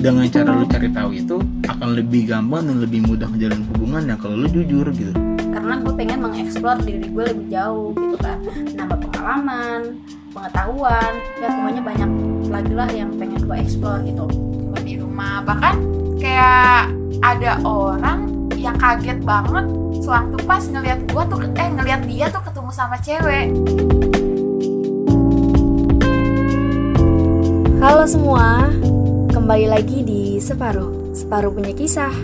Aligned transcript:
dengan 0.00 0.24
cara 0.32 0.56
lu 0.56 0.64
cari 0.64 0.88
tahu 0.88 1.10
itu 1.12 1.36
akan 1.68 1.88
lebih 1.92 2.32
gampang 2.32 2.64
dan 2.64 2.80
lebih 2.80 3.04
mudah 3.04 3.28
menjalin 3.28 3.60
hubungan 3.68 4.02
ya 4.08 4.16
kalau 4.16 4.34
lu 4.40 4.48
jujur 4.48 4.88
gitu. 4.96 5.12
Karena 5.52 5.76
gue 5.76 5.92
pengen 5.92 6.18
mengeksplor 6.24 6.80
diri 6.88 7.04
gue 7.12 7.24
lebih 7.36 7.46
jauh 7.52 7.92
gitu 7.92 8.16
kan. 8.16 8.40
Nambah 8.80 8.96
pengalaman 8.96 10.00
pengetahuan 10.32 11.12
ya 11.36 11.48
pokoknya 11.52 11.82
banyak 11.84 12.10
lagi 12.48 12.72
lah 12.72 12.88
yang 12.96 13.12
pengen 13.20 13.40
gue 13.44 13.56
eksplor 13.60 14.00
gitu. 14.08 14.24
Cuma 14.32 14.78
di 14.80 14.94
rumah 14.96 15.44
bahkan 15.44 15.76
kayak 16.16 16.88
ada 17.20 17.60
orang 17.68 18.48
yang 18.56 18.80
kaget 18.80 19.20
banget 19.20 19.68
sewaktu 20.00 20.36
pas 20.48 20.64
ngelihat 20.64 21.00
gua 21.12 21.24
tuh 21.28 21.44
eh 21.44 21.68
ngelihat 21.68 22.00
dia 22.08 22.26
tuh 22.32 22.40
ketemu 22.40 22.70
sama 22.72 22.96
cewek. 23.04 23.52
Halo 27.80 28.04
semua, 28.04 28.68
kembali 29.50 29.66
lagi 29.66 30.06
di 30.06 30.38
Separuh, 30.38 31.10
Separuh 31.10 31.50
punya 31.50 31.74
kisah. 31.74 32.14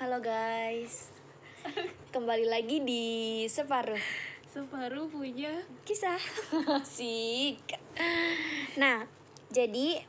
Halo 0.00 0.16
guys, 0.24 1.12
kembali 2.08 2.48
lagi 2.48 2.80
di 2.80 3.04
Separuh 3.52 4.00
Separuh 4.48 5.12
punya 5.12 5.60
kisah. 5.84 6.16
Sik. 6.96 7.60
Nah, 8.80 9.04
jadi 9.52 10.00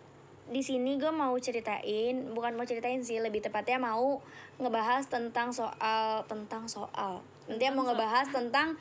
di 0.47 0.61
sini 0.63 0.95
gue 0.95 1.11
mau 1.11 1.35
ceritain, 1.43 2.31
bukan 2.31 2.55
mau 2.55 2.63
ceritain 2.63 3.03
sih, 3.03 3.19
lebih 3.19 3.43
tepatnya 3.43 3.83
mau 3.83 4.23
ngebahas 4.63 5.11
tentang 5.11 5.51
soal 5.51 6.23
tentang 6.31 6.71
soal. 6.71 7.19
Nanti 7.51 7.67
mau 7.75 7.83
ngebahas 7.83 8.31
tentang 8.31 8.79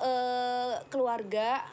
eh 0.00 0.74
keluarga, 0.88 1.64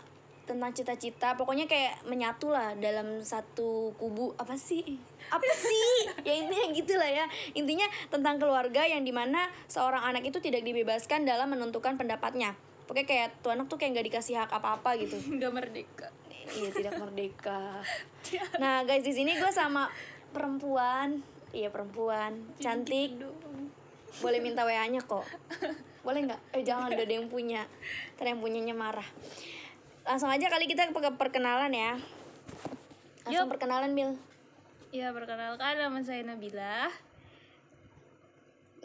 tentang 0.47 0.71
cita-cita, 0.71 1.35
pokoknya 1.35 1.67
kayak 1.67 2.07
menyatu 2.07 2.47
lah 2.49 2.71
dalam 2.79 3.19
satu 3.19 3.91
kubu. 3.99 4.31
Apa 4.39 4.55
sih? 4.55 4.95
Apa 5.27 5.43
sih? 5.51 5.91
ya 6.27 6.33
intinya 6.39 6.65
gitulah 6.71 7.11
ya. 7.11 7.27
Intinya 7.51 7.85
tentang 8.07 8.39
keluarga 8.39 8.87
yang 8.87 9.03
di 9.03 9.11
mana 9.11 9.51
seorang 9.67 10.07
anak 10.07 10.23
itu 10.23 10.39
tidak 10.39 10.63
dibebaskan 10.63 11.27
dalam 11.27 11.51
menentukan 11.51 11.99
pendapatnya. 11.99 12.55
Pokoknya 12.87 13.05
kayak 13.05 13.27
tuh 13.43 13.51
anak 13.51 13.67
tuh 13.67 13.75
kayak 13.75 13.99
nggak 13.99 14.07
dikasih 14.15 14.39
hak 14.39 14.51
apa-apa 14.55 14.95
gitu. 14.95 15.19
Nggak 15.35 15.51
merdeka. 15.51 16.07
Iya 16.47 16.71
tidak 16.71 16.95
merdeka. 16.95 17.83
Nah 18.55 18.87
guys 18.87 19.03
di 19.03 19.11
sini 19.11 19.35
gue 19.35 19.51
sama 19.51 19.91
perempuan. 20.31 21.19
Iya 21.51 21.67
perempuan. 21.67 22.55
Cantik. 22.63 23.19
boleh 24.17 24.41
minta 24.41 24.65
wa 24.65 24.71
nya 24.71 24.97
kok 25.03 25.21
boleh 26.07 26.23
nggak? 26.23 26.41
Eh 26.55 26.63
jangan 26.63 26.87
udah 26.87 27.03
ada 27.03 27.15
yang 27.19 27.27
punya. 27.27 27.67
Ntar 28.15 28.31
yang 28.31 28.39
punyanya 28.39 28.71
marah. 28.71 29.03
Langsung 30.07 30.31
aja 30.31 30.47
kali 30.47 30.71
kita 30.71 30.87
ke 30.87 31.11
perkenalan 31.19 31.67
ya. 31.75 31.99
Langsung 33.27 33.43
Yup. 33.43 33.51
perkenalan 33.51 33.91
Bil. 33.91 34.15
Ya 34.95 35.11
perkenalkan 35.11 35.75
nama 35.75 35.99
saya 35.99 36.23
Nabila. 36.23 36.87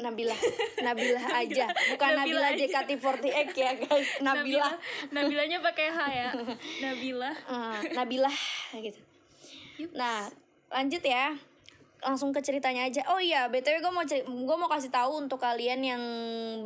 Nabila. 0.03 0.35
Nabila 0.83 1.23
aja. 1.39 1.71
Bukan 1.95 2.11
Nabila, 2.19 2.43
Nabila 2.43 2.59
aja. 2.59 2.67
JKT48 2.67 3.55
ya 3.55 3.71
guys. 3.79 4.09
Nabila, 4.27 4.69
Nabilanya 5.15 5.63
pakai 5.63 5.95
H 5.95 5.99
ya. 6.11 6.29
Nabila. 6.83 7.31
Eh, 7.31 7.81
Nabila 7.95 8.33
gitu. 8.83 8.99
Nah, 9.95 10.27
lanjut 10.75 11.07
ya. 11.07 11.39
Langsung 12.03 12.35
ke 12.35 12.43
ceritanya 12.43 12.91
aja. 12.91 13.07
Oh 13.15 13.23
iya, 13.23 13.47
BTW 13.47 13.79
gue 13.79 13.93
mau 13.95 14.03
ceri- 14.03 14.27
gue 14.27 14.57
mau 14.59 14.67
kasih 14.67 14.91
tahu 14.91 15.23
untuk 15.23 15.39
kalian 15.39 15.81
yang 15.87 16.03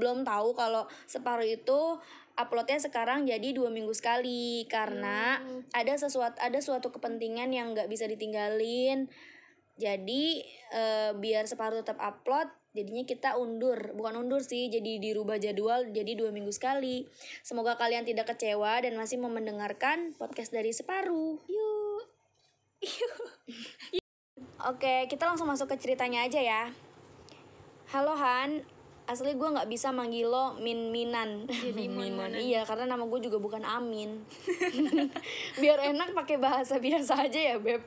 belum 0.00 0.24
tahu 0.24 0.56
kalau 0.56 0.88
separuh 1.04 1.44
itu 1.44 2.00
uploadnya 2.36 2.76
sekarang 2.76 3.24
jadi 3.24 3.56
dua 3.56 3.72
minggu 3.72 3.96
sekali 3.96 4.68
karena 4.68 5.40
ada 5.72 5.96
sesuatu 5.96 6.36
ada 6.36 6.60
suatu 6.60 6.92
kepentingan 6.92 7.48
yang 7.52 7.72
nggak 7.72 7.88
bisa 7.88 8.04
ditinggalin. 8.08 9.08
Jadi 9.76 10.40
eh, 10.72 11.12
biar 11.12 11.44
separuh 11.44 11.84
tetap 11.84 12.00
upload, 12.00 12.48
jadinya 12.72 13.04
kita 13.04 13.36
undur, 13.36 13.92
bukan 13.92 14.24
undur 14.24 14.40
sih, 14.40 14.72
jadi 14.72 14.96
dirubah 15.00 15.36
jadwal 15.36 15.84
jadi 15.92 16.16
dua 16.16 16.32
minggu 16.32 16.52
sekali. 16.52 17.04
Semoga 17.44 17.76
kalian 17.76 18.08
tidak 18.08 18.32
kecewa 18.32 18.80
dan 18.80 18.96
masih 18.96 19.20
mau 19.20 19.28
mendengarkan 19.28 20.16
podcast 20.16 20.52
dari 20.52 20.72
separuh. 20.72 21.40
Yuk. 21.44 22.04
Oke, 24.64 25.04
kita 25.12 25.28
langsung 25.28 25.52
masuk 25.52 25.68
ke 25.68 25.76
ceritanya 25.76 26.24
aja 26.24 26.40
ya. 26.40 26.72
Halo 27.92 28.16
Han, 28.16 28.64
asli 29.04 29.36
gue 29.36 29.48
nggak 29.52 29.68
bisa 29.68 29.92
manggil 29.92 30.32
lo 30.32 30.56
Min 30.56 30.88
Minan. 30.88 31.44
Jadi 31.44 31.92
Minan, 31.92 32.16
Mon-Monan. 32.16 32.40
iya 32.40 32.64
karena 32.64 32.88
nama 32.88 33.04
gue 33.04 33.20
juga 33.20 33.36
bukan 33.36 33.60
Amin. 33.68 34.24
Biar 35.60 35.92
enak 35.92 36.16
pakai 36.16 36.40
bahasa 36.40 36.80
biasa 36.80 37.28
aja 37.28 37.36
ya 37.52 37.60
beb. 37.60 37.84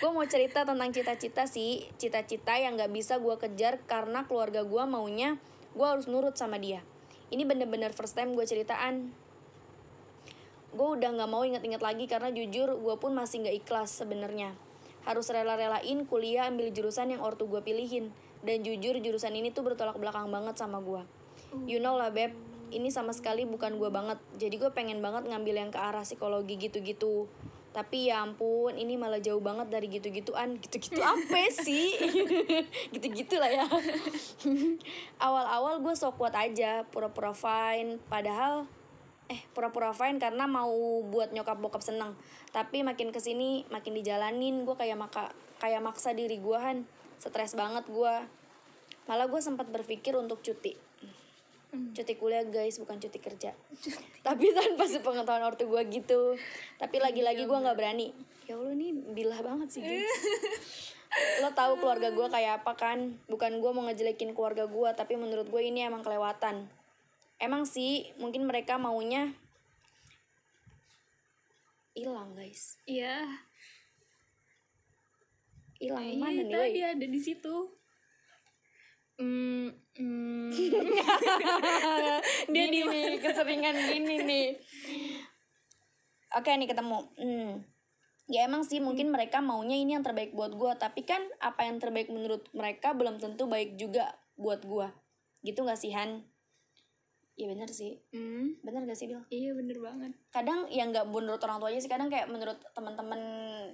Gue 0.00 0.08
mau 0.08 0.24
cerita 0.24 0.64
tentang 0.64 0.88
cita-cita 0.88 1.44
sih, 1.44 1.84
cita-cita 2.00 2.56
yang 2.56 2.80
nggak 2.80 2.96
bisa 2.96 3.20
gue 3.20 3.36
kejar 3.36 3.84
karena 3.84 4.24
keluarga 4.24 4.64
gue 4.64 4.82
maunya 4.88 5.36
gue 5.76 5.84
harus 5.84 6.08
nurut 6.08 6.32
sama 6.32 6.56
dia. 6.56 6.80
Ini 7.28 7.44
bener-bener 7.44 7.92
first 7.92 8.16
time 8.16 8.32
gue 8.32 8.48
ceritaan. 8.48 9.12
Gue 10.72 10.88
udah 10.96 11.12
nggak 11.12 11.28
mau 11.28 11.44
inget-inget 11.44 11.84
lagi 11.84 12.08
karena 12.08 12.32
jujur 12.32 12.72
gue 12.72 12.94
pun 12.96 13.12
masih 13.12 13.44
nggak 13.44 13.68
ikhlas 13.68 14.00
sebenarnya. 14.00 14.56
Harus 15.06 15.30
rela-relain 15.30 16.04
kuliah 16.04 16.50
ambil 16.50 16.74
jurusan 16.74 17.14
yang 17.14 17.22
ortu 17.22 17.46
gue 17.46 17.62
pilihin. 17.62 18.10
Dan 18.42 18.66
jujur 18.66 18.98
jurusan 18.98 19.32
ini 19.32 19.54
tuh 19.54 19.62
bertolak 19.62 19.96
belakang 19.96 20.28
banget 20.28 20.58
sama 20.58 20.82
gue. 20.82 21.02
You 21.64 21.78
know 21.78 21.94
lah 21.94 22.10
beb, 22.10 22.34
ini 22.74 22.90
sama 22.90 23.14
sekali 23.14 23.46
bukan 23.46 23.78
gue 23.78 23.90
banget. 23.90 24.18
Jadi 24.36 24.58
gue 24.58 24.70
pengen 24.74 24.98
banget 24.98 25.30
ngambil 25.30 25.54
yang 25.54 25.70
ke 25.70 25.78
arah 25.78 26.02
psikologi 26.02 26.58
gitu-gitu. 26.58 27.30
Tapi 27.76 28.08
ya 28.08 28.24
ampun, 28.24 28.72
ini 28.80 28.96
malah 28.96 29.20
jauh 29.20 29.38
banget 29.44 29.68
dari 29.68 29.92
gitu-gituan. 29.92 30.56
Gitu-gitu 30.56 30.96
apa 31.12 31.40
sih? 31.52 31.92
Gitu-gitu 32.94 33.36
lah 33.36 33.52
ya. 33.52 33.66
Awal-awal 35.26 35.84
gue 35.84 35.94
sok 35.94 36.16
kuat 36.16 36.32
aja, 36.32 36.88
pura-pura 36.88 37.36
fine. 37.36 38.00
Padahal 38.08 38.64
eh 39.26 39.42
pura-pura 39.50 39.90
fine 39.90 40.22
karena 40.22 40.46
mau 40.46 41.02
buat 41.02 41.34
nyokap 41.34 41.58
bokap 41.58 41.82
seneng. 41.82 42.14
Tapi 42.54 42.86
makin 42.86 43.10
ke 43.10 43.18
sini 43.18 43.66
makin 43.74 43.94
dijalanin. 43.98 44.62
Gue 44.62 44.78
kayak 44.78 44.98
maka 44.98 45.34
kayak 45.58 45.82
maksa 45.82 46.14
diri 46.14 46.38
gue 46.38 46.58
han. 46.58 46.86
Stres 47.18 47.58
banget 47.58 47.86
gue 47.90 48.14
malah 49.06 49.26
gue 49.30 49.40
sempat 49.42 49.66
berpikir 49.70 50.14
untuk 50.18 50.42
cuti. 50.42 50.74
Cuti 51.76 52.14
kuliah 52.16 52.46
guys 52.46 52.78
bukan 52.78 53.02
cuti 53.02 53.18
kerja. 53.18 53.52
Tapi 54.26 54.54
tanpa 54.54 54.86
sepengetahuan 54.86 55.44
ortu 55.44 55.66
gue 55.66 55.82
gitu. 55.90 56.38
Tapi 56.78 56.96
lagi-lagi 57.02 57.44
gue 57.44 57.58
nggak 57.58 57.76
berani. 57.76 58.14
Ya 58.46 58.54
allah 58.54 58.78
nih 58.78 58.94
bilah 58.94 59.42
banget 59.42 59.68
sih 59.74 59.82
guys. 59.82 60.06
Lo 61.42 61.50
tahu 61.50 61.82
keluarga 61.82 62.14
gue 62.14 62.26
kayak 62.30 62.62
apa 62.62 62.78
kan? 62.78 63.18
Bukan 63.26 63.58
gue 63.58 63.70
mau 63.74 63.82
ngejelekin 63.90 64.38
keluarga 64.38 64.70
gue 64.70 64.90
tapi 64.94 65.18
menurut 65.18 65.50
gue 65.50 65.62
ini 65.66 65.82
emang 65.82 66.06
kelewatan 66.06 66.70
emang 67.36 67.68
sih 67.68 68.16
mungkin 68.16 68.48
mereka 68.48 68.80
maunya 68.80 69.36
hilang 71.96 72.36
guys. 72.36 72.76
Iya. 72.84 73.24
Hilang 75.80 76.04
Eh, 76.04 76.20
mana 76.20 76.40
nih 76.44 76.52
tadi 76.52 76.80
ada 76.84 77.06
di 77.08 77.20
situ. 77.20 77.56
Hmm, 79.16 79.72
hmm. 79.96 80.52
dia 82.52 82.64
di 82.68 82.80
nih 82.84 83.16
keseringan 83.16 83.76
gini 83.88 84.16
nih. 84.28 84.48
Oke 86.36 86.52
nih 86.52 86.68
ketemu. 86.68 87.00
Hmm. 87.16 87.52
ya 88.26 88.42
emang 88.42 88.66
sih 88.66 88.82
mungkin 88.82 89.14
mereka 89.14 89.38
maunya 89.38 89.78
ini 89.78 89.94
yang 89.94 90.02
terbaik 90.02 90.34
buat 90.34 90.50
gue 90.50 90.72
tapi 90.82 91.06
kan 91.06 91.22
apa 91.38 91.62
yang 91.62 91.78
terbaik 91.78 92.10
menurut 92.10 92.42
mereka 92.50 92.90
belum 92.90 93.22
tentu 93.22 93.46
baik 93.46 93.78
juga 93.78 94.18
buat 94.34 94.66
gue 94.66 94.90
gitu 95.46 95.62
gak 95.62 95.78
sih 95.78 95.94
Han 95.94 96.26
Iya 97.36 97.46
bener 97.46 97.68
sih. 97.68 98.00
Hmm, 98.10 98.56
bener 98.60 98.84
gak 98.84 98.96
sih 98.96 99.06
Bil 99.06 99.20
Iya 99.28 99.52
bener 99.52 99.76
banget. 99.78 100.12
Kadang 100.30 100.64
ya 100.68 100.84
nggak 100.84 101.04
menurut 101.06 101.36
orang 101.38 101.60
tuanya 101.60 101.76
sih 101.76 101.86
kadang 101.86 102.08
kayak 102.08 102.26
menurut 102.26 102.56
teman-teman 102.72 103.20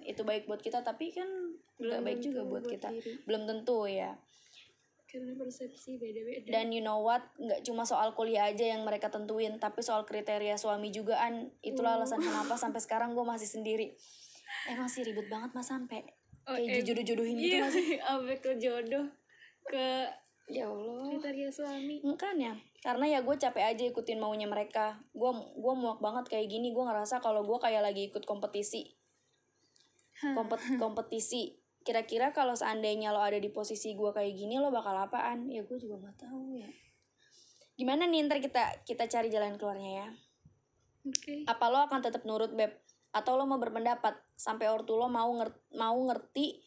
itu 0.03 0.21
baik 0.21 0.45
buat 0.45 0.59
kita 0.59 0.83
tapi 0.83 1.11
kan 1.11 1.31
nggak 1.79 1.79
Belum 1.79 2.03
baik 2.03 2.19
juga 2.21 2.41
buat 2.43 2.61
buat 2.61 2.65
kita. 2.69 2.91
diri. 2.91 3.23
belum 3.23 3.43
tentu 3.45 3.87
ya. 3.87 4.19
Karena 5.05 5.37
persepsi 5.37 5.95
beda-beda. 5.95 6.49
Dan 6.49 6.73
you 6.73 6.81
know 6.81 6.99
what? 6.99 7.23
Nggak 7.37 7.63
cuma 7.63 7.85
soal 7.85 8.11
kuliah 8.13 8.49
aja 8.49 8.67
yang 8.67 8.83
mereka 8.83 9.07
tentuin 9.09 9.55
tapi 9.57 9.79
soal 9.81 10.03
kriteria 10.03 10.57
suami 10.57 10.89
juga 10.89 11.21
an 11.21 11.55
itulah 11.61 11.95
alasan 11.95 12.19
kenapa 12.19 12.59
sampai 12.59 12.81
sekarang 12.81 13.13
gue 13.13 13.23
masih 13.23 13.47
sendiri. 13.47 13.95
Emang 14.67 14.87
sih 14.87 15.03
ribet 15.03 15.27
banget 15.27 15.53
mas 15.53 15.67
sampai 15.67 16.03
Oh, 16.43 16.59
kayak 16.59 16.83
em- 16.83 16.87
jodoh-jodohin 16.89 17.37
gitu 17.37 17.47
Iya 17.47 17.59
nggak 17.61 17.73
sih? 17.73 17.87
Sampai 18.03 18.37
ke 18.37 18.51
jodoh 18.59 19.07
Ke 19.63 20.11
ya 20.49 20.67
allah. 20.67 21.07
kriteria 21.09 21.47
suami. 21.49 22.03
Kan 22.17 22.35
ya 22.37 22.59
karena 22.83 23.07
ya 23.07 23.19
gue 23.23 23.37
capek 23.39 23.63
aja 23.63 23.85
ikutin 23.87 24.19
maunya 24.19 24.51
mereka 24.51 24.99
gue 25.15 25.31
gua 25.55 25.75
muak 25.79 26.03
banget 26.03 26.35
kayak 26.35 26.51
gini 26.51 26.75
gue 26.75 26.83
ngerasa 26.83 27.23
kalau 27.23 27.47
gue 27.47 27.59
kayak 27.63 27.83
lagi 27.83 28.11
ikut 28.11 28.27
kompetisi 28.27 28.99
Kompet- 30.23 30.79
kompetisi 30.83 31.57
kira-kira 31.83 32.31
kalau 32.35 32.55
seandainya 32.55 33.11
lo 33.15 33.23
ada 33.23 33.39
di 33.39 33.51
posisi 33.51 33.95
gue 33.95 34.11
kayak 34.11 34.35
gini 34.35 34.59
lo 34.59 34.75
bakal 34.75 34.95
apaan 34.95 35.47
ya 35.51 35.63
gue 35.63 35.79
juga 35.79 35.99
nggak 35.99 36.27
tahu 36.27 36.59
ya 36.59 36.71
gimana 37.79 38.07
nih 38.07 38.27
ntar 38.27 38.39
kita 38.39 38.83
kita 38.87 39.07
cari 39.07 39.31
jalan 39.31 39.59
keluarnya 39.59 39.93
ya 40.05 40.09
Oke. 41.03 41.43
Apa 41.51 41.67
lo 41.67 41.83
akan 41.83 41.99
tetap 41.99 42.23
nurut 42.23 42.55
beb? 42.55 42.71
Atau 43.11 43.35
lo 43.35 43.45
mau 43.45 43.59
berpendapat 43.59 44.15
sampai 44.39 44.71
ortu 44.71 44.95
lo 44.95 45.11
mau 45.11 45.29
ngerti, 45.35 45.59
mau 45.77 45.99
ngerti 46.07 46.63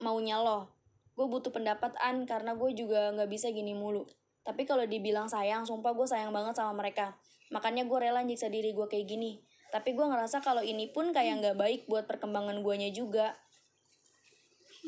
maunya 0.00 0.40
lo? 0.40 0.72
Gue 1.12 1.28
butuh 1.28 1.52
pendapat 1.52 1.92
an 2.00 2.24
karena 2.24 2.56
gue 2.56 2.70
juga 2.72 3.12
nggak 3.12 3.28
bisa 3.28 3.52
gini 3.52 3.76
mulu. 3.76 4.08
Tapi 4.48 4.64
kalau 4.64 4.88
dibilang 4.88 5.28
sayang, 5.28 5.68
sumpah 5.68 5.92
gue 5.92 6.08
sayang 6.08 6.32
banget 6.32 6.56
sama 6.56 6.72
mereka. 6.72 7.12
Makanya 7.52 7.84
gue 7.84 7.98
rela 8.00 8.24
nyiksa 8.24 8.48
diri 8.48 8.72
gue 8.72 8.88
kayak 8.88 9.04
gini. 9.04 9.44
Tapi 9.68 9.92
gue 9.92 10.06
ngerasa 10.08 10.40
kalau 10.40 10.64
ini 10.64 10.88
pun 10.88 11.12
kayak 11.12 11.44
nggak 11.44 11.56
baik 11.60 11.80
buat 11.84 12.08
perkembangan 12.08 12.64
guanya 12.64 12.88
juga. 12.88 13.36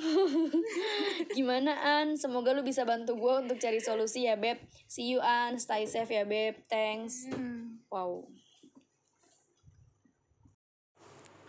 Gimana 1.36 1.76
An? 2.00 2.16
Semoga 2.16 2.56
lu 2.56 2.64
bisa 2.64 2.88
bantu 2.88 3.20
gue 3.20 3.34
untuk 3.44 3.60
cari 3.60 3.84
solusi 3.84 4.24
ya 4.24 4.40
Beb. 4.40 4.56
See 4.88 5.12
you 5.12 5.20
An, 5.20 5.60
stay 5.60 5.84
safe 5.84 6.08
ya 6.08 6.24
Beb. 6.24 6.64
Thanks. 6.64 7.28
Wow. 7.92 8.32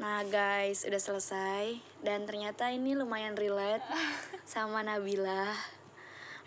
Nah 0.02 0.28
guys, 0.28 0.84
udah 0.84 1.00
selesai 1.00 1.80
dan 2.04 2.28
ternyata 2.28 2.74
ini 2.74 2.98
lumayan 2.98 3.40
relate 3.40 3.86
sama 4.44 4.84
Nabila. 4.84 5.56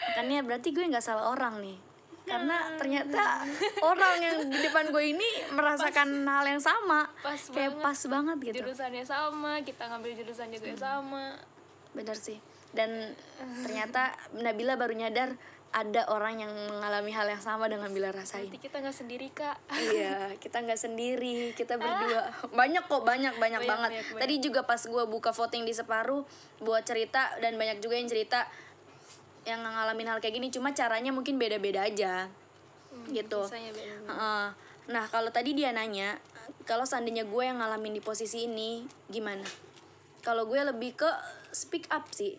Makanya 0.00 0.42
berarti 0.42 0.68
gue 0.70 0.84
nggak 0.84 1.04
salah 1.04 1.30
orang 1.30 1.60
nih. 1.60 1.78
Karena 2.24 2.72
ternyata 2.80 3.44
orang 3.84 4.16
yang 4.16 4.36
di 4.48 4.58
depan 4.64 4.88
gue 4.88 5.04
ini 5.12 5.28
merasakan 5.52 6.24
hal 6.24 6.44
yang 6.48 6.62
sama. 6.62 7.04
Pas 7.20 7.36
Kayak 7.52 7.76
banget. 7.76 7.84
pas 7.84 8.00
banget 8.08 8.36
gitu. 8.40 8.56
Jurusannya 8.64 9.04
sama, 9.04 9.52
kita 9.60 9.82
ngambil 9.92 10.12
jurusan 10.16 10.48
juga 10.48 10.72
sama. 10.72 11.36
Bener 11.92 12.16
sih. 12.16 12.40
Dan 12.72 13.12
ternyata 13.62 14.16
Nabila 14.34 14.74
baru 14.74 14.96
nyadar 14.96 15.36
ada 15.74 16.06
orang 16.06 16.38
yang 16.38 16.52
mengalami 16.70 17.10
hal 17.10 17.26
yang 17.26 17.42
sama 17.42 17.66
dengan 17.66 17.90
Bila 17.90 18.14
rasain. 18.14 18.46
Nanti 18.46 18.62
kita 18.62 18.78
nggak 18.78 18.94
sendiri 18.94 19.26
kak. 19.34 19.58
iya, 19.74 20.30
kita 20.38 20.62
nggak 20.62 20.78
sendiri, 20.78 21.50
kita 21.52 21.74
berdua. 21.76 22.30
Banyak 22.54 22.86
kok, 22.86 23.02
banyak, 23.02 23.34
banyak, 23.36 23.66
Banyak, 23.66 23.68
banget. 23.68 23.90
banyak, 23.90 24.06
banyak. 24.14 24.20
Tadi 24.22 24.34
juga 24.38 24.62
pas 24.62 24.78
gue 24.78 25.04
buka 25.10 25.34
voting 25.34 25.66
di 25.66 25.74
separuh 25.74 26.22
buat 26.62 26.86
cerita 26.86 27.36
dan 27.42 27.58
banyak 27.58 27.82
juga 27.82 27.98
yang 27.98 28.06
cerita 28.06 28.46
yang 29.44 29.60
ngalamin 29.64 30.08
hal 30.08 30.18
kayak 30.20 30.40
gini. 30.40 30.48
Cuma 30.48 30.72
caranya 30.72 31.12
mungkin 31.12 31.36
beda-beda 31.36 31.84
aja, 31.84 32.28
gitu. 33.12 33.44
Kisahnya 33.44 33.72
beda. 33.72 33.94
Heeh. 34.08 34.46
Nah, 34.84 35.04
kalau 35.08 35.32
tadi 35.32 35.56
dia 35.56 35.72
nanya, 35.72 36.20
kalau 36.68 36.84
seandainya 36.84 37.24
gue 37.24 37.42
yang 37.44 37.60
ngalamin 37.60 37.96
di 37.96 38.02
posisi 38.04 38.44
ini, 38.44 38.84
gimana? 39.08 39.44
Kalau 40.20 40.44
gue 40.44 40.60
lebih 40.60 40.96
ke 40.96 41.08
speak 41.52 41.88
up 41.92 42.08
sih. 42.12 42.36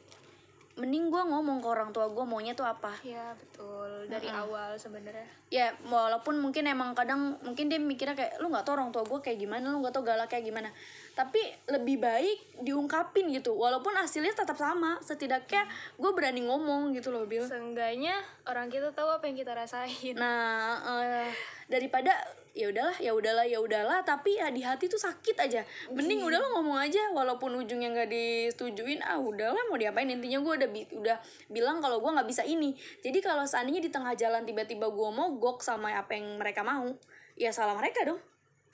Mending 0.76 1.08
gue 1.08 1.24
ngomong 1.24 1.64
ke 1.64 1.68
orang 1.72 1.96
tua 1.96 2.12
gue 2.12 2.26
maunya 2.28 2.52
tuh 2.52 2.68
apa. 2.68 2.92
Iya 3.00 3.32
betul. 3.40 4.12
Dari 4.12 4.28
awal 4.28 4.76
sebenarnya. 4.76 5.24
Ya, 5.48 5.72
walaupun 5.88 6.36
mungkin 6.36 6.68
emang 6.68 6.92
kadang 6.92 7.40
mungkin 7.48 7.72
dia 7.72 7.80
mikirnya 7.80 8.12
kayak 8.12 8.44
lu 8.44 8.52
nggak 8.52 8.68
tau 8.68 8.76
orang 8.76 8.92
tua 8.92 9.08
gue 9.08 9.24
kayak 9.24 9.40
gimana, 9.40 9.72
lu 9.72 9.80
nggak 9.80 9.96
tau 9.96 10.04
galak 10.04 10.28
kayak 10.28 10.44
gimana. 10.44 10.76
Tapi 11.16 11.40
lebih 11.72 12.04
baik 12.04 12.60
diungkapin 12.60 13.32
gitu, 13.32 13.56
walaupun 13.56 13.96
hasilnya 13.96 14.36
tetap 14.36 14.60
sama. 14.60 15.00
Setidaknya 15.00 15.64
gue 15.96 16.12
berani 16.12 16.44
ngomong 16.44 16.92
gitu 16.92 17.16
loh, 17.16 17.24
Bil. 17.24 17.48
Seenggaknya 17.48 18.20
orang 18.44 18.68
kita 18.68 18.92
tahu 18.92 19.08
apa 19.16 19.24
yang 19.24 19.40
kita 19.40 19.56
rasain. 19.56 20.20
Nah, 20.20 20.76
eh, 20.84 21.32
daripada 21.72 22.12
ya 22.52 22.68
udahlah, 22.68 23.00
ya 23.00 23.12
udahlah, 23.16 23.48
ya 23.48 23.60
udahlah, 23.64 24.00
tapi 24.04 24.44
ya 24.44 24.52
di 24.52 24.60
hati 24.60 24.92
tuh 24.92 25.00
sakit 25.00 25.40
aja. 25.40 25.64
Mending 25.88 26.20
udahlah 26.20 26.52
ngomong 26.60 26.84
aja, 26.84 27.08
walaupun 27.16 27.56
ujungnya 27.64 27.96
nggak 27.96 28.12
disetujuin, 28.12 29.00
ah 29.00 29.16
udahlah 29.16 29.72
mau 29.72 29.80
diapain. 29.80 30.12
Intinya 30.12 30.44
gue 30.44 30.54
udah 30.60 30.70
bi- 30.70 30.92
udah 31.00 31.16
bilang 31.48 31.80
kalau 31.80 32.04
gue 32.04 32.12
nggak 32.12 32.28
bisa 32.28 32.44
ini. 32.44 32.76
Jadi 33.00 33.24
kalau 33.24 33.48
seandainya 33.48 33.80
di 33.80 33.92
tengah 33.92 34.20
jalan 34.20 34.44
tiba-tiba 34.44 34.92
gue 34.92 35.10
mogok 35.16 35.64
sama 35.64 35.96
apa 35.96 36.12
yang 36.12 36.36
mereka 36.36 36.60
mau, 36.60 36.92
ya 37.40 37.56
salah 37.56 37.76
mereka 37.80 38.04
dong. 38.04 38.20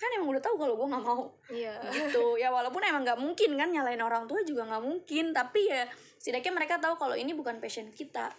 Kan 0.01 0.09
emang 0.17 0.33
udah 0.33 0.41
tahu 0.41 0.57
kalau 0.57 0.73
gue 0.73 0.87
nggak 0.89 1.05
mau. 1.05 1.29
Iya. 1.53 1.77
gitu. 1.93 2.41
Ya 2.41 2.49
walaupun 2.49 2.81
emang 2.81 3.05
nggak 3.05 3.21
mungkin 3.21 3.53
kan 3.53 3.69
nyalain 3.69 4.01
orang 4.01 4.25
tua 4.25 4.41
juga 4.41 4.65
nggak 4.65 4.81
mungkin. 4.81 5.29
Tapi 5.37 5.61
ya 5.69 5.85
setidaknya 6.17 6.57
mereka 6.57 6.81
tahu 6.81 6.97
kalau 6.97 7.13
ini 7.13 7.37
bukan 7.37 7.61
passion 7.61 7.93
kita. 7.93 8.33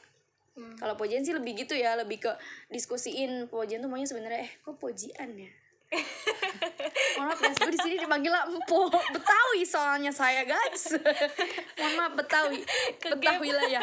Hmm. 0.53 0.77
kalau 0.77 1.01
pojian 1.01 1.25
sih 1.25 1.33
lebih 1.33 1.65
gitu 1.65 1.73
ya 1.73 1.97
lebih 1.97 2.29
ke 2.29 2.33
diskusiin. 2.69 3.47
Pojian 3.49 3.81
tuh 3.81 3.89
maunya 3.89 4.05
sebenarnya 4.05 4.45
eh 4.45 4.53
kok 4.61 4.77
pojian 4.77 5.33
ya 5.33 5.62
Mohon 5.93 7.27
maaf 7.29 7.41
guys, 7.45 7.59
gue 7.61 7.73
di 7.77 7.81
sini 7.85 7.97
dipanggil 8.01 8.33
empo 8.33 8.89
Betawi 8.89 9.63
soalnya 9.63 10.11
saya 10.11 10.43
guys. 10.49 10.97
Mohon 11.79 11.95
maaf 12.01 12.13
Betawi, 12.19 12.61
Betawi 12.99 13.49
lah 13.53 13.67
ya. 13.69 13.81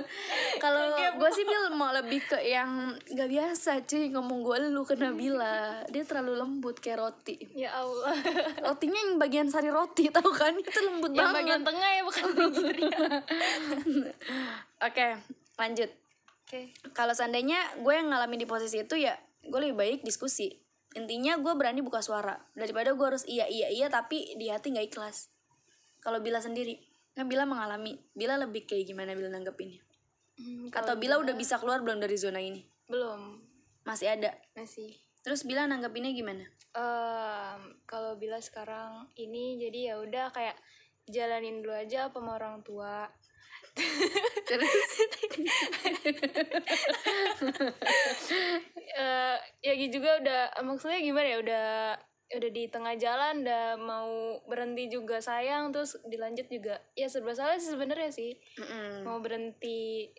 Kalau 0.62 0.98
gue 0.98 1.30
sih 1.32 1.44
bil 1.46 1.72
mau 1.78 1.94
lebih 1.94 2.20
ke 2.26 2.38
yang 2.42 2.92
nggak 2.98 3.28
biasa 3.30 3.86
cuy 3.86 4.10
ngomong 4.12 4.42
gue 4.42 4.56
lu 4.74 4.82
ke 4.82 4.98
Nabila. 4.98 5.86
Dia 5.88 6.02
terlalu 6.04 6.36
lembut 6.36 6.76
kayak 6.82 6.98
roti. 7.00 7.38
Ya 7.54 7.72
Allah. 7.78 8.12
Rotinya 8.60 8.98
yang 8.98 9.12
bagian 9.16 9.48
sari 9.48 9.70
roti 9.70 10.10
tau 10.10 10.28
kan 10.34 10.52
itu 10.58 10.80
lembut 10.82 11.14
yang 11.14 11.30
banget. 11.32 11.38
bagian 11.46 11.62
tengah 11.62 11.90
ya 11.94 12.02
bukan 12.02 12.24
pinggirnya. 12.36 12.98
Oke, 14.82 15.06
lanjut. 15.56 15.90
Oke. 16.46 16.60
Kalau 16.92 17.14
seandainya 17.14 17.58
gue 17.80 17.92
yang 17.94 18.10
ngalamin 18.12 18.42
di 18.42 18.48
posisi 18.48 18.82
itu 18.82 18.98
ya 18.98 19.14
gue 19.46 19.58
lebih 19.62 19.78
baik 19.78 19.98
diskusi. 20.02 20.65
Intinya 20.96 21.36
gue 21.36 21.52
berani 21.52 21.84
buka 21.84 22.00
suara 22.00 22.40
daripada 22.56 22.96
gue 22.96 23.06
harus 23.06 23.28
iya 23.28 23.44
iya 23.46 23.68
iya 23.68 23.86
tapi 23.92 24.32
di 24.40 24.48
hati 24.48 24.72
nggak 24.72 24.96
ikhlas. 24.96 25.28
Kalau 26.00 26.24
Bila 26.24 26.40
sendiri, 26.40 26.80
kan 27.12 27.28
Bila 27.28 27.44
mengalami, 27.44 28.00
Bila 28.16 28.40
lebih 28.40 28.64
kayak 28.64 28.88
gimana 28.88 29.12
Bila 29.12 29.28
nanggepinnya? 29.28 29.84
Hmm, 30.40 30.72
Atau 30.72 30.96
Bila 30.96 31.20
udah 31.20 31.36
bisa 31.36 31.60
keluar 31.60 31.84
belum 31.84 32.00
dari 32.00 32.16
zona 32.16 32.40
ini? 32.40 32.64
belum 32.86 33.42
Masih 33.82 34.14
ada. 34.14 34.32
masih. 34.56 34.94
Terus 35.20 35.44
Bila 35.44 35.68
nanggepinnya 35.68 36.14
gimana? 36.16 36.46
Em, 36.76 37.60
kalau 37.88 38.14
bila 38.20 38.36
sekarang 38.38 39.08
ini 39.16 39.56
jadi 39.56 39.78
ya 39.90 39.94
udah 39.98 40.28
kayak 40.28 40.56
jalanin 41.08 41.64
dulu 41.64 41.72
aja 41.72 42.10
apa 42.10 42.18
sama 42.20 42.36
orang 42.36 42.60
tua. 42.62 43.08
Terus 44.46 44.72
ya 49.66 49.72
gitu 49.76 50.00
juga 50.00 50.10
udah 50.22 50.40
maksudnya 50.64 51.00
gimana 51.02 51.26
ya 51.28 51.38
udah 51.42 51.66
udah 52.26 52.50
di 52.50 52.66
tengah 52.66 52.94
jalan 52.98 53.46
udah 53.46 53.78
mau 53.78 54.42
berhenti 54.50 54.90
juga 54.90 55.22
sayang 55.22 55.70
terus 55.70 55.94
dilanjut 56.10 56.50
juga 56.50 56.82
ya 56.98 57.06
serba 57.06 57.38
salah 57.38 57.54
sih 57.60 57.70
sebenarnya 57.70 58.10
sih 58.10 58.34
Mm-mm. 58.58 59.06
mau 59.06 59.22
berhenti 59.22 60.10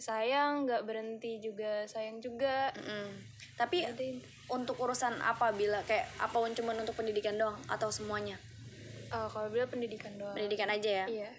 sayang 0.00 0.64
nggak 0.64 0.88
berhenti 0.88 1.36
juga 1.44 1.84
sayang 1.84 2.24
juga 2.24 2.72
Mm-mm. 2.72 3.08
Tapi 3.60 3.84
Jadi, 3.84 4.24
untuk 4.48 4.80
urusan 4.80 5.20
apa 5.20 5.52
Bila? 5.52 5.84
Kayak 5.84 6.08
apa 6.16 6.32
cuma 6.56 6.72
untuk 6.72 6.96
pendidikan 6.96 7.36
doang 7.36 7.60
atau 7.68 7.92
semuanya? 7.92 8.40
oh, 9.12 9.28
kalau 9.28 9.52
bila 9.52 9.68
pendidikan 9.68 10.16
doang 10.16 10.32
Pendidikan 10.32 10.72
aja 10.72 11.04
ya. 11.04 11.06
iya 11.10 11.30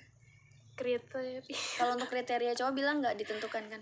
kriteria 0.73 1.39
Kalau 1.77 1.95
untuk 1.95 2.07
kriteria 2.07 2.51
cowok 2.53 2.73
bilang 2.73 2.99
nggak 2.99 3.15
ditentukan 3.15 3.63
kan? 3.67 3.81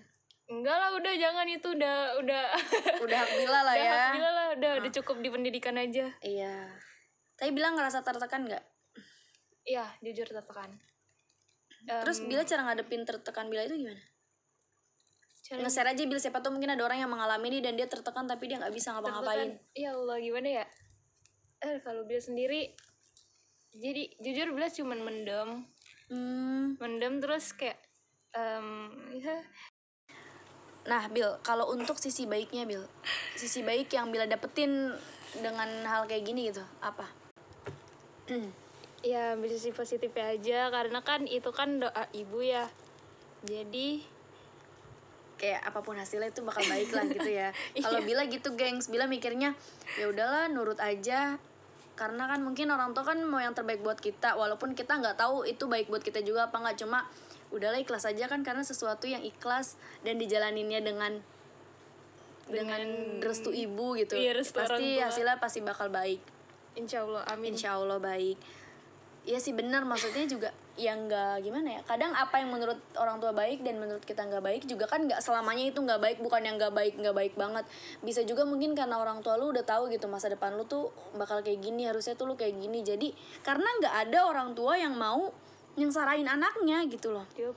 enggak 0.50 0.74
lah 0.74 0.90
udah 0.92 1.14
jangan 1.14 1.46
itu 1.46 1.68
udah 1.70 1.96
udah 2.18 2.42
Udah 3.06 3.18
hak 3.18 3.32
Bila 3.36 3.60
lah 3.62 3.74
udah 3.74 3.86
ya. 3.86 3.94
hak 3.94 4.10
bila 4.12 4.30
lah 4.30 4.48
udah 4.52 4.72
udah 4.82 4.92
cukup 4.92 5.18
di 5.20 5.30
pendidikan 5.30 5.76
aja 5.76 6.10
Iya. 6.20 6.74
Tapi 7.36 7.50
bilang 7.52 7.74
ngerasa 7.74 8.02
tertekan 8.02 8.46
nggak? 8.46 8.64
iya 9.64 9.86
jujur 10.00 10.26
tertekan 10.26 10.74
Terus 11.86 12.20
Bila 12.22 12.42
cara 12.44 12.66
ngadepin 12.66 13.04
tertekan 13.04 13.46
Bila 13.46 13.62
itu 13.64 13.78
gimana? 13.78 14.02
cara 15.40 15.62
Nge-share 15.62 15.90
aja 15.90 16.04
Bila 16.04 16.18
siapa 16.18 16.42
tuh 16.42 16.50
mungkin 16.50 16.70
ada 16.70 16.82
orang 16.82 16.98
yang 16.98 17.10
mengalami 17.10 17.48
ini 17.48 17.60
dan 17.60 17.74
dia 17.74 17.86
tertekan 17.86 18.26
tapi 18.26 18.46
dia 18.46 18.58
nggak 18.58 18.74
bisa 18.74 18.90
ngapa-ngapain. 18.92 19.54
ya 19.72 19.94
Allah 19.94 20.18
gimana 20.18 20.50
ya 20.52 20.66
eh 21.60 21.78
kalau 21.80 22.04
bila 22.04 22.18
sendiri 22.18 22.72
jadi 23.70 24.16
jujur 24.18 24.50
bila 24.50 24.66
cuman 24.66 25.00
mendem 25.00 25.50
Hmm. 26.10 26.76
mendem 26.82 27.22
terus 27.22 27.54
kayak 27.54 27.78
em, 28.34 28.90
ya 29.18 29.46
Nah, 30.90 31.06
Bil, 31.12 31.38
kalau 31.46 31.70
untuk 31.70 32.02
sisi 32.02 32.26
baiknya, 32.26 32.66
Bil, 32.66 32.82
sisi 33.38 33.62
baik 33.62 33.94
yang 33.94 34.10
Bila 34.10 34.26
dapetin 34.26 34.90
dengan 35.38 35.70
hal 35.86 36.10
kayak 36.10 36.26
gini 36.26 36.50
gitu, 36.50 36.66
apa? 36.82 37.06
ya 39.00 39.34
ambil 39.34 39.50
sisi 39.50 39.74
positifnya 39.74 40.38
aja 40.38 40.70
karena 40.70 41.00
kan 41.02 41.26
itu 41.26 41.50
kan 41.56 41.82
doa 41.82 42.04
ibu 42.14 42.46
ya 42.46 42.68
jadi 43.48 44.04
Kayak 45.40 45.72
apa 45.72 45.80
pun 45.80 45.96
hasilnya 45.96 46.36
itu 46.36 46.44
bakal 46.44 46.68
baik 46.68 46.92
lah 46.92 47.08
gitu 47.08 47.32
ya. 47.32 47.56
Kalau 47.88 48.04
Bila 48.04 48.28
gitu, 48.28 48.60
gengs, 48.60 48.92
Bila 48.92 49.08
mikirnya 49.08 49.56
ya 49.96 50.12
udahlah 50.12 50.52
nurut 50.52 50.76
aja. 50.84 51.40
Karena 52.00 52.32
kan 52.32 52.40
mungkin 52.40 52.72
orang 52.72 52.96
tua 52.96 53.04
kan 53.04 53.20
mau 53.28 53.44
yang 53.44 53.52
terbaik 53.52 53.84
buat 53.84 54.00
kita, 54.00 54.40
walaupun 54.40 54.72
kita 54.72 54.96
nggak 55.04 55.20
tahu 55.20 55.44
itu 55.44 55.68
baik 55.68 55.92
buat 55.92 56.00
kita 56.00 56.24
juga 56.24 56.48
apa 56.48 56.56
nggak. 56.56 56.80
Cuma 56.80 57.04
udahlah 57.52 57.76
ikhlas 57.76 58.08
aja 58.08 58.32
kan 58.32 58.40
karena 58.40 58.64
sesuatu 58.64 59.04
yang 59.04 59.20
ikhlas 59.20 59.76
dan 60.08 60.16
dijalaninnya 60.16 60.80
dengan 60.80 61.20
dengan 62.48 62.82
restu 63.20 63.52
ibu 63.52 64.00
gitu. 64.00 64.16
Iya, 64.16 64.40
restu 64.40 64.58
orang 64.58 64.80
pasti 64.80 64.88
tua. 64.96 65.04
hasilnya 65.12 65.38
pasti 65.44 65.60
bakal 65.60 65.88
baik. 65.92 66.22
insya 66.80 67.04
Allah 67.04 67.28
amin 67.28 67.52
Insya 67.60 67.76
Allah 67.76 68.00
baik. 68.00 68.40
Iya 69.28 69.44
sih 69.44 69.52
benar 69.52 69.84
maksudnya 69.84 70.24
juga 70.24 70.56
yang 70.80 71.12
nggak 71.12 71.44
gimana 71.44 71.76
ya 71.76 71.82
kadang 71.84 72.16
apa 72.16 72.40
yang 72.40 72.56
menurut 72.56 72.80
orang 72.96 73.20
tua 73.20 73.36
baik 73.36 73.68
dan 73.68 73.84
menurut 73.84 74.00
kita 74.08 74.24
nggak 74.24 74.40
baik 74.40 74.64
juga 74.64 74.88
kan 74.88 75.04
nggak 75.04 75.20
selamanya 75.20 75.68
itu 75.68 75.80
nggak 75.84 76.00
baik 76.00 76.18
bukan 76.24 76.40
yang 76.40 76.56
nggak 76.56 76.72
baik 76.72 76.96
nggak 76.96 77.12
baik 77.12 77.34
banget. 77.36 77.68
Bisa 78.00 78.24
juga 78.24 78.48
mungkin 78.48 78.72
karena 78.72 78.96
orang 78.96 79.20
tua 79.20 79.36
lu 79.36 79.52
udah 79.52 79.68
tahu 79.68 79.92
gitu 79.92 80.08
masa 80.08 80.32
depan 80.32 80.56
lu 80.56 80.64
tuh 80.64 80.96
bakal 81.20 81.44
kayak 81.44 81.60
gini 81.60 81.84
harusnya 81.84 82.16
tuh 82.16 82.32
lu 82.32 82.40
kayak 82.40 82.56
gini. 82.56 82.80
Jadi 82.80 83.12
karena 83.44 83.68
nggak 83.84 83.96
ada 84.08 84.20
orang 84.24 84.56
tua 84.56 84.80
yang 84.80 84.96
mau 84.96 85.36
yang 85.76 85.92
sarahin 85.92 86.32
anaknya 86.32 86.88
gitu 86.88 87.12
loh. 87.12 87.28
Yup. 87.36 87.56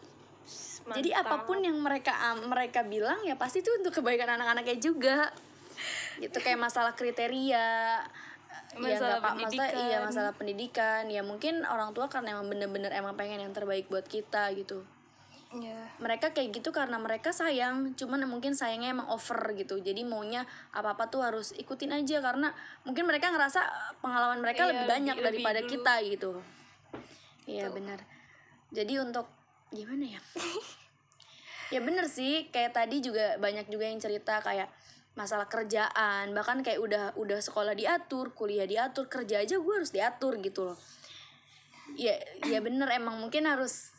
jadi 0.83 1.23
apa 1.23 1.47
pun 1.47 1.62
yang 1.62 1.79
mereka 1.79 2.11
am- 2.19 2.50
mereka 2.50 2.83
bilang 2.83 3.23
ya 3.23 3.38
pasti 3.38 3.62
itu 3.62 3.71
untuk 3.79 4.02
kebaikan 4.02 4.35
anak-anaknya 4.35 4.83
juga. 4.83 5.31
Gitu 6.19 6.35
kayak 6.43 6.59
masalah 6.59 6.93
kriteria 6.99 8.02
ya 8.73 8.79
Masalah 8.79 8.99
nggak 8.99 9.21
pak 9.21 9.33
masalah 9.35 9.43
pendidikan. 9.43 9.83
iya 9.83 9.97
masalah 10.01 10.33
pendidikan. 10.33 11.03
Ya 11.07 11.23
mungkin 11.23 11.55
orang 11.65 11.91
tua 11.91 12.07
karena 12.07 12.35
emang 12.35 12.49
bener-bener 12.49 12.91
emang 12.91 13.13
pengen 13.13 13.41
yang 13.41 13.51
terbaik 13.51 13.87
buat 13.87 14.05
kita 14.05 14.53
gitu. 14.55 14.83
Ya 15.53 15.77
mereka 15.99 16.33
kayak 16.33 16.49
gitu 16.51 16.73
karena 16.73 16.97
mereka 16.97 17.29
sayang 17.31 17.93
cuman 17.93 18.25
mungkin 18.25 18.53
sayangnya 18.53 18.91
emang 18.91 19.07
over 19.07 19.37
gitu. 19.53 19.77
Jadi 19.77 20.01
maunya 20.03 20.45
apa 20.71 20.93
apa 20.93 21.07
tuh 21.07 21.21
harus 21.21 21.53
ikutin 21.53 21.93
aja 21.93 22.21
karena 22.21 22.57
mungkin 22.83 23.05
mereka 23.05 23.29
ngerasa 23.29 23.61
pengalaman 24.01 24.41
mereka 24.41 24.65
Iya, 24.65 24.71
lebih 24.73 24.87
banyak 24.89 25.17
lebih- 25.17 25.27
daripada 25.29 25.59
lebih 25.59 25.69
dulu. 25.69 25.75
kita 25.77 25.95
gitu. 26.09 26.31
Iya 27.45 27.67
benar 27.69 28.01
jadi 28.73 29.05
untuk 29.05 29.29
gimana 29.69 30.07
ya? 30.09 30.21
Ya 31.69 31.81
bener 31.81 32.05
sih. 32.05 32.49
Kayak 32.49 32.73
tadi 32.75 33.01
juga 33.01 33.37
banyak 33.37 33.65
juga 33.67 33.89
yang 33.89 33.97
cerita 33.97 34.41
kayak 34.41 34.69
masalah 35.12 35.47
kerjaan. 35.47 36.33
Bahkan 36.33 36.62
kayak 36.62 36.81
udah 36.81 37.04
udah 37.14 37.38
sekolah 37.38 37.73
diatur 37.73 38.33
kuliah 38.33 38.64
diatur 38.64 39.07
kerja 39.07 39.40
aja 39.40 39.57
gue 39.57 39.75
harus 39.75 39.90
diatur 39.90 40.38
gitu 40.38 40.73
loh. 40.73 40.78
Ya 41.92 42.16
ya 42.42 42.59
bener 42.59 42.88
emang 42.90 43.21
mungkin 43.21 43.45
harus 43.45 43.92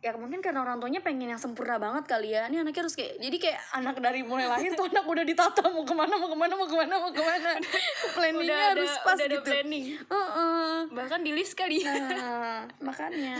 ya 0.00 0.12
mungkin 0.12 0.44
karena 0.44 0.60
orang 0.60 0.76
tuanya 0.76 1.00
pengen 1.00 1.32
yang 1.32 1.40
sempurna 1.40 1.76
banget 1.76 2.04
kali 2.04 2.32
ya. 2.32 2.48
Ini 2.48 2.60
anaknya 2.60 2.84
harus 2.84 2.92
kayak 2.92 3.16
jadi 3.18 3.36
kayak 3.36 3.60
anak 3.74 3.96
dari 3.98 4.20
mulai 4.20 4.44
lahir 4.44 4.72
tuh 4.72 4.84
anak 4.84 5.04
udah 5.04 5.24
ditata 5.24 5.64
mau 5.66 5.80
ke 5.80 5.92
mana 5.92 6.14
mau 6.14 6.28
ke 6.28 6.36
mana 6.36 6.52
mau 6.54 6.68
ke 6.68 6.76
mana 6.76 6.94
mau 6.98 7.08
ke 7.08 7.20
mana. 7.20 7.50
Planningnya 8.16 8.44
Udah 8.44 8.60
ada- 8.60 8.72
harus 8.76 8.92
pas 9.00 9.16
udah 9.16 9.24
ada 9.24 9.36
gitu. 9.36 9.48
planning. 9.48 9.84
Heeh. 9.96 10.76
bahkan 10.92 11.20
di 11.20 11.32
list 11.32 11.52
kali 11.54 11.80
Nah, 11.80 12.68
makanya. 12.80 13.36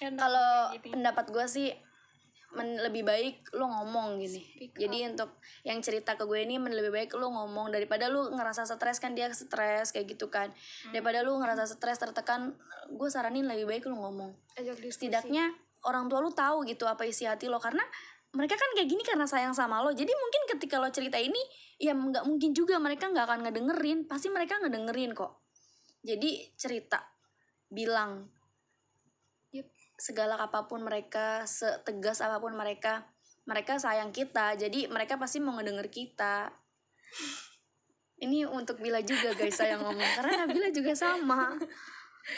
Enak 0.00 0.16
kalau 0.24 0.52
gitu. 0.72 0.88
pendapat 0.90 1.26
gue 1.28 1.44
sih 1.46 1.68
men- 2.52 2.80
lebih 2.80 3.02
baik 3.04 3.52
lu 3.56 3.64
ngomong 3.64 4.20
gini. 4.20 4.42
Jadi 4.76 5.08
untuk 5.08 5.40
yang 5.64 5.80
cerita 5.80 6.16
ke 6.16 6.24
gue 6.28 6.44
ini 6.44 6.60
men- 6.60 6.76
lebih 6.76 6.92
baik 6.92 7.10
lu 7.16 7.28
ngomong 7.32 7.72
daripada 7.72 8.12
lu 8.12 8.28
ngerasa 8.32 8.68
stres 8.68 9.00
kan 9.00 9.16
dia 9.16 9.32
stres 9.32 9.92
kayak 9.92 10.06
gitu 10.16 10.28
kan. 10.28 10.52
Daripada 10.92 11.24
lu 11.24 11.36
ngerasa 11.40 11.64
stres 11.64 11.96
tertekan 11.96 12.52
gue 12.92 13.08
saranin 13.08 13.48
lebih 13.48 13.66
baik 13.68 13.84
lu 13.88 13.96
ngomong. 13.96 14.36
Setidaknya 14.92 15.52
orang 15.88 16.06
tua 16.06 16.20
lu 16.20 16.30
tahu 16.30 16.68
gitu 16.68 16.84
apa 16.86 17.08
isi 17.08 17.26
hati 17.26 17.48
lo 17.50 17.58
karena 17.58 17.82
mereka 18.32 18.56
kan 18.56 18.72
kayak 18.72 18.88
gini 18.88 19.02
karena 19.04 19.28
sayang 19.28 19.52
sama 19.52 19.80
lo. 19.84 19.92
Jadi 19.92 20.12
mungkin 20.12 20.42
ketika 20.56 20.80
lo 20.80 20.88
cerita 20.88 21.20
ini 21.20 21.40
ya 21.76 21.92
nggak 21.92 22.24
mungkin 22.24 22.56
juga 22.56 22.80
mereka 22.80 23.08
nggak 23.08 23.28
akan 23.28 23.40
ngedengerin. 23.48 24.08
Pasti 24.08 24.32
mereka 24.32 24.60
ngedengerin 24.60 25.12
kok. 25.12 25.44
Jadi 26.04 26.52
cerita 26.56 27.00
bilang 27.68 28.28
Yep. 30.02 30.18
segala 30.18 30.34
apa 30.34 30.66
pun 30.66 30.82
mereka 30.82 31.46
setegas 31.46 32.18
apa 32.18 32.42
pun 32.42 32.58
mereka 32.58 33.06
mereka 33.46 33.78
sayang 33.78 34.10
kita. 34.10 34.58
Jadi 34.58 34.90
mereka 34.90 35.14
pasti 35.14 35.38
mau 35.38 35.54
ngedenger 35.54 35.86
kita. 35.90 36.50
Ini 38.22 38.46
untuk 38.50 38.78
Bila 38.82 39.02
juga 39.02 39.34
guys 39.34 39.58
saya 39.58 39.78
ngomong 39.78 40.10
karena 40.18 40.46
Nabila 40.46 40.74
juga 40.74 40.94
sama. 40.98 41.54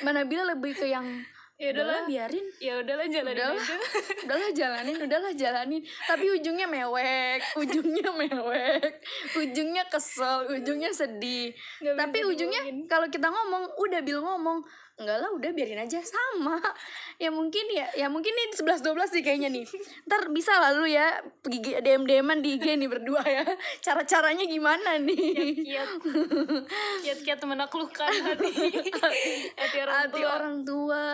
Mbak 0.04 0.12
Nabila 0.12 0.44
lebih 0.56 0.76
ke 0.76 0.88
yang 0.88 1.04
Ya 1.54 1.70
udahlah. 1.70 2.02
biarin. 2.10 2.46
Ya 2.58 2.82
udahlah 2.82 3.06
jalanin 3.06 3.38
udahlah 3.38 3.62
aja. 3.62 3.76
udahlah 4.26 4.50
jalanin 4.50 4.96
udahlah 4.98 5.32
jalanin. 5.38 5.82
Tapi 6.08 6.26
ujungnya 6.34 6.66
mewek 6.66 7.40
ujungnya 7.54 8.10
mewek 8.10 8.92
ujungnya 9.38 9.84
kesel 9.86 10.50
ujungnya 10.50 10.90
sedih. 10.90 11.54
Nggak 11.78 11.94
tapi 11.94 12.18
ujungnya 12.26 12.60
kalau 12.90 13.06
kita 13.06 13.30
ngomong 13.30 13.70
udah 13.78 14.00
bil 14.02 14.18
ngomong 14.26 14.66
enggak 14.94 15.18
lah 15.18 15.30
udah 15.34 15.50
biarin 15.50 15.82
aja. 15.82 15.98
Sama. 16.02 16.58
Ya 17.18 17.30
mungkin 17.30 17.66
ya 17.70 17.86
ya 17.98 18.06
mungkin 18.06 18.30
ini 18.30 18.54
11 18.54 18.82
12 18.82 19.14
sih 19.14 19.22
kayaknya 19.26 19.50
nih. 19.50 19.66
Ntar 20.06 20.30
bisa 20.30 20.54
lalu 20.58 20.94
ya 20.94 21.18
pergi 21.42 21.78
DM 21.82 22.06
DMan 22.06 22.38
di 22.42 22.58
IG 22.58 22.78
nih 22.78 22.90
berdua 22.90 23.22
ya. 23.26 23.44
Cara 23.82 24.06
caranya 24.06 24.46
gimana 24.46 24.98
nih? 25.02 25.62
Kiat 25.66 25.90
kiat 27.02 27.18
kiat 27.26 27.40
menaklukkan 27.42 28.10
hati 28.10 28.52
hati 29.58 29.78
orang 29.82 29.98
hati 29.98 30.20
tua. 30.22 30.30
orang 30.30 30.56
tua. 30.62 31.04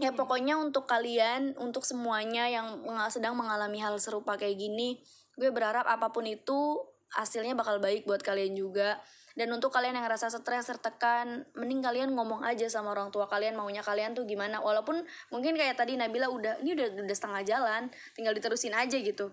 Ya 0.00 0.08
pokoknya 0.16 0.56
untuk 0.56 0.88
kalian 0.88 1.52
untuk 1.60 1.84
semuanya 1.84 2.48
yang 2.48 2.80
sedang 3.12 3.36
mengalami 3.36 3.76
hal 3.80 4.00
serupa 4.00 4.40
kayak 4.40 4.56
gini 4.56 5.04
gue 5.36 5.48
berharap 5.48 5.88
apa 5.88 6.12
pun 6.12 6.28
itu 6.28 6.80
hasilnya 7.12 7.56
bakal 7.56 7.80
baik 7.80 8.04
buat 8.08 8.20
kalian 8.20 8.56
juga 8.56 9.00
dan 9.32 9.48
untuk 9.48 9.72
kalian 9.72 9.96
yang 9.96 10.04
ngerasa 10.04 10.28
stres 10.28 10.68
tertekan 10.68 11.48
mending 11.56 11.80
kalian 11.80 12.12
ngomong 12.12 12.44
aja 12.44 12.68
sama 12.68 12.92
orang 12.92 13.08
tua 13.08 13.24
kalian 13.24 13.56
maunya 13.56 13.80
kalian 13.80 14.12
tuh 14.12 14.28
gimana. 14.28 14.60
Walaupun 14.60 15.00
mungkin 15.32 15.56
kayak 15.56 15.80
tadi 15.80 15.96
Nabila 15.96 16.28
udah 16.28 16.60
ini 16.60 16.76
udah 16.76 17.04
udah 17.04 17.16
setengah 17.16 17.42
jalan 17.44 17.82
tinggal 18.12 18.36
diterusin 18.36 18.76
aja 18.76 18.96
gitu. 19.00 19.32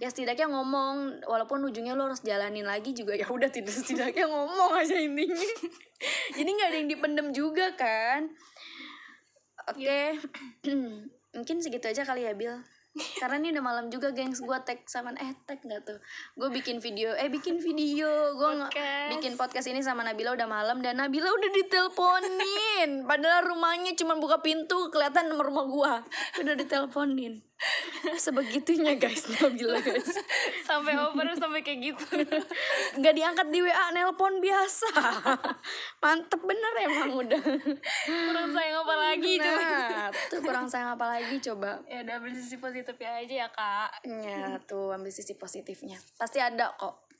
Ya 0.00 0.12
setidaknya 0.12 0.52
ngomong 0.52 1.24
walaupun 1.24 1.64
ujungnya 1.64 1.96
lo 1.96 2.12
harus 2.12 2.20
jalanin 2.20 2.68
lagi 2.68 2.92
juga 2.92 3.16
ya 3.16 3.28
udah 3.28 3.48
tidak 3.48 3.72
setidaknya 3.72 4.28
ngomong 4.28 4.76
aja 4.76 4.96
intinya. 4.96 5.36
Jadi 6.36 6.48
nggak 6.48 6.68
ada 6.68 6.76
yang 6.76 6.88
dipendem 6.88 7.28
juga 7.32 7.72
kan? 7.76 8.28
Oke. 9.68 10.20
Mungkin 11.36 11.62
segitu 11.62 11.86
aja 11.86 12.02
kali 12.02 12.26
ya 12.26 12.34
Bill 12.34 12.79
karena 13.20 13.38
ini 13.38 13.48
udah 13.54 13.64
malam 13.64 13.86
juga 13.86 14.10
gengs. 14.10 14.42
Gue 14.42 14.58
tag 14.66 14.82
sama 14.88 15.14
eh 15.18 15.30
tag 15.46 15.62
nggak 15.62 15.82
tuh? 15.86 15.98
Gue 16.34 16.48
bikin 16.50 16.82
video 16.82 17.14
eh 17.14 17.30
bikin 17.30 17.62
video. 17.62 18.34
Gue 18.34 18.50
nge- 18.58 18.72
bikin 19.16 19.38
podcast 19.38 19.70
ini 19.70 19.78
sama 19.84 20.02
Nabila 20.02 20.34
udah 20.34 20.48
malam 20.50 20.82
dan 20.82 20.98
Nabila 20.98 21.30
udah 21.30 21.50
diteleponin. 21.54 23.06
Padahal 23.06 23.46
rumahnya 23.46 23.94
cuma 23.94 24.18
buka 24.18 24.42
pintu 24.42 24.90
kelihatan 24.90 25.30
nomor 25.30 25.50
rumah 25.50 25.66
gue 25.68 25.92
udah 26.42 26.54
diteleponin 26.56 27.49
sebegitunya 28.16 28.96
guys 28.96 29.28
Nabila 29.28 29.80
guys 29.84 30.08
sampai 30.68 30.96
over 30.96 31.28
sampai 31.36 31.60
kayak 31.60 31.92
gitu. 31.92 32.04
Nggak 32.96 33.14
diangkat 33.16 33.46
di 33.52 33.60
WA 33.60 33.86
nelpon 33.92 34.40
biasa. 34.40 34.88
Mantep 36.02 36.40
bener 36.40 36.72
emang 36.88 37.10
udah. 37.20 37.42
Kurang 38.08 38.48
sayang 38.56 38.76
apa 38.80 38.94
lagi 38.96 39.32
coba. 39.36 39.60
Nah 39.60 40.08
tuh 40.32 40.40
kurang 40.40 40.66
sayang 40.68 40.90
apa 40.96 41.06
lagi 41.06 41.36
coba. 41.40 41.70
Ya 41.88 41.98
udah 42.04 42.14
ambil 42.20 42.32
sisi 42.36 42.56
positifnya 42.56 43.10
aja 43.20 43.34
ya 43.46 43.48
kak. 43.52 43.90
Ya 44.08 44.44
tuh 44.64 44.92
ambil 44.96 45.12
sisi 45.12 45.36
positifnya. 45.36 46.00
Pasti 46.16 46.40
ada 46.40 46.72
kok. 46.76 47.10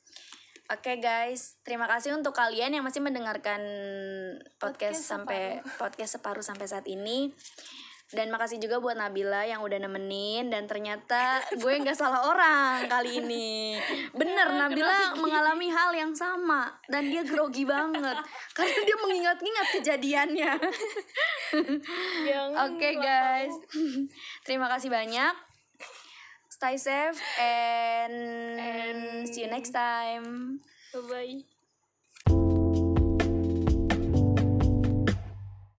Oke 0.70 1.02
guys, 1.02 1.58
terima 1.66 1.90
kasih 1.90 2.14
untuk 2.14 2.30
kalian 2.30 2.70
yang 2.70 2.86
masih 2.86 3.02
mendengarkan 3.02 3.58
podcast, 4.62 5.02
Podcast 5.02 5.02
sampai 5.02 5.42
podcast 5.82 6.14
separuh 6.14 6.46
sampai 6.46 6.70
saat 6.70 6.86
ini. 6.86 7.34
Dan 8.10 8.34
makasih 8.34 8.58
juga 8.58 8.82
buat 8.82 8.98
Nabila 8.98 9.46
yang 9.46 9.62
udah 9.62 9.78
nemenin 9.86 10.50
dan 10.50 10.66
ternyata 10.66 11.46
gue 11.54 11.72
nggak 11.78 11.94
salah 11.94 12.26
orang 12.26 12.90
kali 12.90 13.22
ini. 13.22 13.78
Bener 14.10 14.50
Nabila 14.50 15.14
mengalami 15.14 15.70
hal 15.70 15.94
yang 15.94 16.10
sama 16.10 16.74
dan 16.90 17.06
dia 17.06 17.22
grogi 17.22 17.62
banget 17.62 18.18
karena 18.50 18.80
dia 18.82 18.96
mengingat-ingat 18.98 19.66
kejadiannya. 19.78 20.52
yang 22.34 22.50
Oke 22.66 22.98
guys, 22.98 23.54
terima 24.46 24.66
kasih 24.66 24.90
banyak. 24.90 25.34
Stay 26.50 26.76
safe 26.76 27.16
and, 27.38 28.14
And- 28.58 29.24
see 29.30 29.46
you 29.46 29.50
next 29.50 29.70
time. 29.70 30.58
bye 30.90 31.46
bye 32.26 32.58